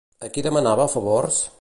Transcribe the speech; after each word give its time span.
A 0.27 0.29
qui 0.37 0.45
demanava 0.47 0.89
favors? 0.97 1.43